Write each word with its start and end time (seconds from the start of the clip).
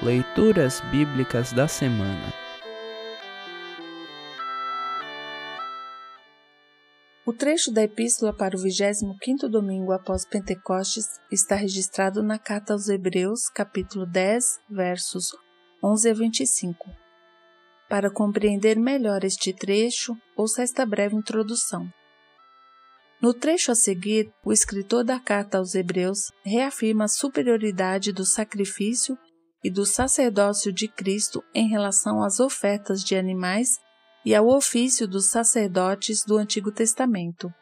Leituras 0.00 0.80
Bíblicas 0.90 1.52
da 1.52 1.68
Semana 1.68 2.32
O 7.24 7.32
trecho 7.32 7.70
da 7.70 7.84
epístola 7.84 8.32
para 8.32 8.56
o 8.56 8.60
25º 8.60 9.48
domingo 9.48 9.92
após 9.92 10.24
Pentecostes 10.24 11.20
está 11.30 11.54
registrado 11.54 12.20
na 12.20 12.36
carta 12.36 12.72
aos 12.72 12.88
Hebreus, 12.88 13.48
capítulo 13.48 14.04
10, 14.06 14.60
versos 14.68 15.36
11 15.84 16.10
a 16.10 16.14
25. 16.14 16.90
Para 17.88 18.10
compreender 18.10 18.76
melhor 18.76 19.22
este 19.22 19.52
trecho, 19.52 20.16
ouça 20.34 20.62
esta 20.62 20.84
breve 20.84 21.14
introdução. 21.14 21.88
No 23.20 23.32
trecho 23.32 23.70
a 23.70 23.76
seguir, 23.76 24.32
o 24.44 24.52
escritor 24.52 25.04
da 25.04 25.20
carta 25.20 25.58
aos 25.58 25.76
Hebreus 25.76 26.32
reafirma 26.44 27.04
a 27.04 27.08
superioridade 27.08 28.12
do 28.12 28.24
sacrifício 28.24 29.16
e 29.62 29.70
do 29.70 29.86
sacerdócio 29.86 30.72
de 30.72 30.88
Cristo 30.88 31.42
em 31.54 31.68
relação 31.68 32.22
às 32.22 32.40
ofertas 32.40 33.02
de 33.04 33.16
animais 33.16 33.78
e 34.24 34.34
ao 34.34 34.48
ofício 34.48 35.06
dos 35.06 35.26
sacerdotes 35.26 36.24
do 36.24 36.36
Antigo 36.36 36.72
Testamento. 36.72 37.52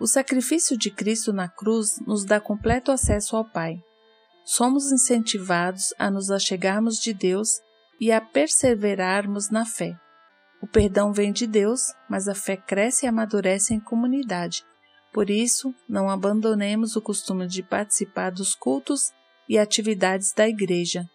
O 0.00 0.06
sacrifício 0.06 0.76
de 0.76 0.90
Cristo 0.90 1.32
na 1.32 1.48
cruz 1.48 2.00
nos 2.06 2.24
dá 2.24 2.40
completo 2.40 2.90
acesso 2.90 3.36
ao 3.36 3.44
Pai. 3.44 3.82
Somos 4.44 4.90
incentivados 4.90 5.94
a 5.98 6.10
nos 6.10 6.30
achegarmos 6.30 6.96
de 6.98 7.14
Deus 7.14 7.60
e 8.00 8.10
a 8.10 8.20
perseverarmos 8.20 9.50
na 9.50 9.64
fé. 9.64 9.96
O 10.60 10.66
perdão 10.66 11.12
vem 11.12 11.32
de 11.32 11.46
Deus, 11.46 11.94
mas 12.08 12.26
a 12.26 12.34
fé 12.34 12.56
cresce 12.56 13.06
e 13.06 13.08
amadurece 13.08 13.74
em 13.74 13.80
comunidade. 13.80 14.64
Por 15.12 15.28
isso, 15.28 15.74
não 15.88 16.08
abandonemos 16.08 16.96
o 16.96 17.02
costume 17.02 17.46
de 17.46 17.62
participar 17.62 18.30
dos 18.30 18.54
cultos 18.54 19.12
e 19.48 19.58
atividades 19.58 20.32
da 20.32 20.48
Igreja. 20.48 21.08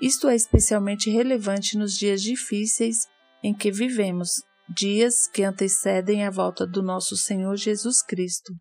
Isto 0.00 0.28
é 0.28 0.34
especialmente 0.34 1.10
relevante 1.10 1.76
nos 1.76 1.96
dias 1.96 2.22
difíceis 2.22 3.06
em 3.42 3.54
que 3.54 3.70
vivemos, 3.70 4.42
dias 4.68 5.26
que 5.26 5.42
antecedem 5.42 6.24
a 6.24 6.30
volta 6.30 6.66
do 6.66 6.82
nosso 6.82 7.16
Senhor 7.16 7.56
Jesus 7.56 8.02
Cristo. 8.02 8.52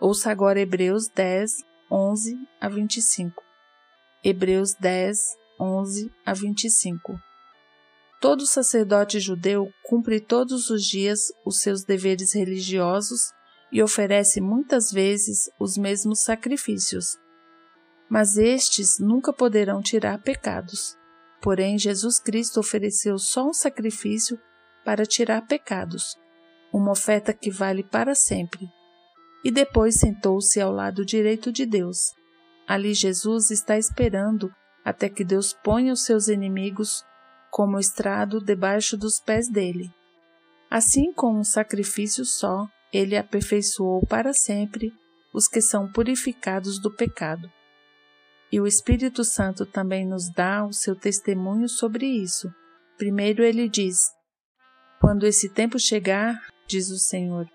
Ouça 0.00 0.30
agora 0.30 0.60
Hebreus 0.60 1.08
10, 1.08 1.50
11 1.90 2.36
a 2.60 2.68
25. 2.68 3.42
Hebreus 4.22 4.74
10, 4.74 5.18
11 5.58 6.12
a 6.24 6.32
25. 6.32 7.18
Todo 8.20 8.46
sacerdote 8.46 9.20
judeu 9.20 9.70
cumpre 9.82 10.18
todos 10.18 10.70
os 10.70 10.84
dias 10.84 11.32
os 11.44 11.60
seus 11.60 11.84
deveres 11.84 12.32
religiosos 12.32 13.32
e 13.70 13.82
oferece 13.82 14.40
muitas 14.40 14.90
vezes 14.90 15.50
os 15.58 15.76
mesmos 15.76 16.20
sacrifícios, 16.20 17.18
mas 18.08 18.36
estes 18.36 18.98
nunca 18.98 19.32
poderão 19.32 19.80
tirar 19.80 20.20
pecados. 20.22 20.96
Porém, 21.40 21.78
Jesus 21.78 22.18
Cristo 22.18 22.60
ofereceu 22.60 23.18
só 23.18 23.46
um 23.48 23.52
sacrifício 23.52 24.38
para 24.84 25.04
tirar 25.04 25.46
pecados, 25.46 26.16
uma 26.72 26.92
oferta 26.92 27.32
que 27.32 27.50
vale 27.50 27.82
para 27.82 28.14
sempre. 28.14 28.68
E 29.44 29.50
depois 29.50 29.96
sentou-se 29.96 30.60
ao 30.60 30.72
lado 30.72 31.04
direito 31.04 31.52
de 31.52 31.66
Deus. 31.66 32.12
Ali 32.66 32.94
Jesus 32.94 33.50
está 33.50 33.76
esperando 33.76 34.50
até 34.84 35.08
que 35.08 35.24
Deus 35.24 35.52
ponha 35.52 35.92
os 35.92 36.04
seus 36.04 36.28
inimigos 36.28 37.04
como 37.50 37.78
estrado 37.78 38.40
debaixo 38.40 38.96
dos 38.96 39.20
pés 39.20 39.48
dele. 39.48 39.90
Assim, 40.70 41.12
com 41.12 41.38
um 41.38 41.44
sacrifício 41.44 42.24
só, 42.24 42.66
ele 42.92 43.16
aperfeiçoou 43.16 44.04
para 44.06 44.32
sempre 44.32 44.92
os 45.32 45.46
que 45.46 45.60
são 45.60 45.90
purificados 45.90 46.78
do 46.78 46.90
pecado. 46.90 47.50
E 48.54 48.60
o 48.60 48.68
Espírito 48.68 49.24
Santo 49.24 49.66
também 49.66 50.06
nos 50.06 50.30
dá 50.30 50.64
o 50.64 50.72
seu 50.72 50.94
testemunho 50.94 51.68
sobre 51.68 52.06
isso. 52.06 52.48
Primeiro 52.96 53.42
ele 53.42 53.68
diz: 53.68 54.12
Quando 55.00 55.26
esse 55.26 55.48
tempo 55.48 55.76
chegar, 55.76 56.40
diz 56.64 56.88
o 56.88 56.96
Senhor, 56.96 57.50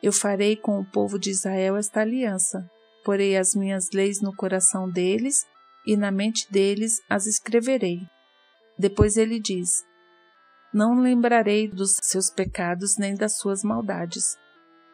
eu 0.00 0.12
farei 0.12 0.54
com 0.54 0.78
o 0.78 0.84
povo 0.84 1.18
de 1.18 1.30
Israel 1.30 1.76
esta 1.76 2.02
aliança. 2.02 2.70
Porei 3.04 3.36
as 3.36 3.56
minhas 3.56 3.90
leis 3.92 4.22
no 4.22 4.32
coração 4.32 4.88
deles 4.88 5.44
e 5.84 5.96
na 5.96 6.12
mente 6.12 6.48
deles 6.52 7.02
as 7.10 7.26
escreverei. 7.26 7.98
Depois 8.78 9.16
ele 9.16 9.40
diz: 9.40 9.82
Não 10.72 11.00
lembrarei 11.00 11.66
dos 11.66 11.96
seus 12.00 12.30
pecados 12.30 12.96
nem 12.96 13.16
das 13.16 13.38
suas 13.38 13.64
maldades. 13.64 14.36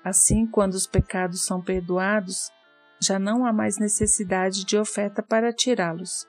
Assim, 0.03 0.47
quando 0.47 0.73
os 0.73 0.87
pecados 0.87 1.45
são 1.45 1.61
perdoados, 1.61 2.51
já 3.03 3.19
não 3.19 3.47
há 3.47 3.53
mais 3.53 3.79
necessidade 3.79 4.65
de 4.65 4.77
oferta 4.77 5.23
para 5.23 5.53
tirá-los. 5.53 6.27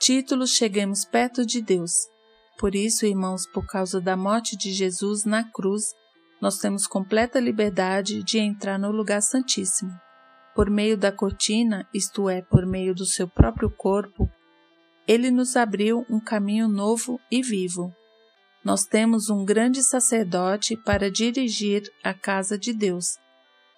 Título 0.00 0.46
Cheguemos 0.46 1.04
perto 1.04 1.46
de 1.46 1.62
Deus. 1.62 1.92
Por 2.58 2.74
isso, 2.74 3.06
irmãos, 3.06 3.46
por 3.46 3.66
causa 3.66 4.00
da 4.00 4.16
morte 4.16 4.56
de 4.56 4.72
Jesus 4.72 5.24
na 5.24 5.44
cruz, 5.44 5.94
nós 6.40 6.58
temos 6.58 6.86
completa 6.86 7.38
liberdade 7.38 8.22
de 8.24 8.38
entrar 8.38 8.78
no 8.78 8.90
lugar 8.90 9.22
santíssimo. 9.22 9.92
Por 10.54 10.68
meio 10.68 10.96
da 10.96 11.12
cortina, 11.12 11.86
isto 11.94 12.28
é, 12.28 12.42
por 12.42 12.66
meio 12.66 12.94
do 12.94 13.06
seu 13.06 13.28
próprio 13.28 13.70
corpo, 13.70 14.28
ele 15.06 15.30
nos 15.30 15.54
abriu 15.54 16.04
um 16.10 16.18
caminho 16.18 16.66
novo 16.66 17.20
e 17.30 17.42
vivo. 17.42 17.94
Nós 18.64 18.84
temos 18.84 19.30
um 19.30 19.44
grande 19.44 19.82
sacerdote 19.82 20.76
para 20.76 21.10
dirigir 21.10 21.82
a 22.02 22.12
casa 22.12 22.58
de 22.58 22.72
Deus 22.72 23.18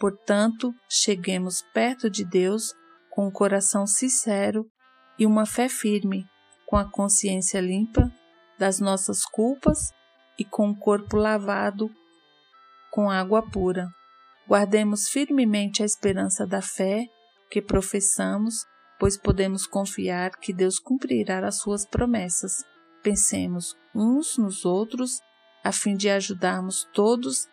Portanto, 0.02 0.74
cheguemos 0.88 1.62
perto 1.72 2.10
de 2.10 2.24
Deus 2.24 2.74
com 3.08 3.28
um 3.28 3.30
coração 3.30 3.86
sincero 3.86 4.68
e 5.16 5.24
uma 5.24 5.46
fé 5.46 5.68
firme, 5.68 6.28
com 6.66 6.76
a 6.76 6.84
consciência 6.84 7.60
limpa 7.60 8.12
das 8.58 8.80
nossas 8.80 9.24
culpas 9.24 9.94
e 10.36 10.44
com 10.44 10.70
o 10.70 10.76
corpo 10.76 11.16
lavado 11.16 11.88
com 12.90 13.08
água 13.08 13.48
pura. 13.48 13.88
Guardemos 14.48 15.08
firmemente 15.08 15.84
a 15.84 15.86
esperança 15.86 16.44
da 16.44 16.60
fé 16.60 17.06
que 17.48 17.62
professamos, 17.62 18.66
pois 18.98 19.16
podemos 19.16 19.68
confiar 19.68 20.32
que 20.32 20.52
Deus 20.52 20.80
cumprirá 20.80 21.46
as 21.46 21.58
suas 21.58 21.86
promessas. 21.86 22.64
Pensemos 23.04 23.76
uns 23.94 24.36
nos 24.36 24.64
outros, 24.64 25.20
a 25.62 25.70
fim 25.70 25.94
de 25.94 26.10
ajudarmos 26.10 26.88
todos 26.92 27.46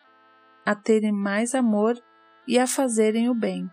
a 0.66 0.74
terem 0.74 1.12
mais 1.12 1.54
amor 1.54 2.02
e 2.50 2.58
a 2.58 2.66
fazerem 2.66 3.30
o 3.30 3.36
bem. 3.36 3.70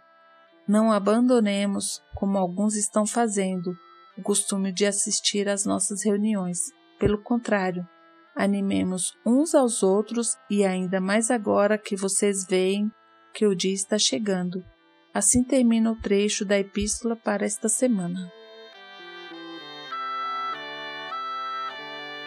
Não 0.69 0.92
abandonemos, 0.92 2.03
como 2.14 2.37
alguns 2.37 2.76
estão 2.76 3.06
fazendo, 3.06 3.75
o 4.19 4.22
costume 4.22 4.70
de 4.70 4.84
assistir 4.84 5.48
às 5.48 5.64
nossas 5.64 6.04
reuniões. 6.04 6.59
Pelo 6.98 7.22
contrário, 7.22 7.88
animemos 8.36 9.15
uns 9.25 9.54
aos 9.54 9.82
outros 9.82 10.36
e 10.50 10.62
ainda 10.62 11.00
mais 11.00 11.31
agora 11.31 11.78
que 11.78 11.97
vocês 11.97 12.47
veem 12.47 12.92
que 13.32 13.47
o 13.47 13.56
dia 13.56 13.72
está 13.72 13.98
chegando. 13.98 14.62
Assim 15.15 15.42
termina 15.42 15.91
o 15.91 15.97
trecho 15.97 16.44
da 16.44 16.59
epístola 16.59 17.16
para 17.16 17.47
esta 17.47 17.70
semana. 17.70 18.31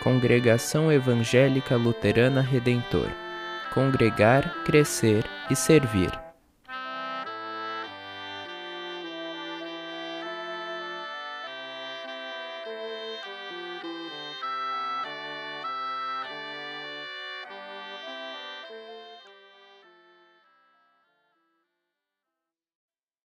Congregação 0.04 0.92
Evangélica 0.92 1.76
Luterana 1.76 2.42
Redentor 2.42 3.10
Congregar, 3.74 4.64
Crescer 4.64 5.26
e 5.50 5.56
Servir. 5.56 6.29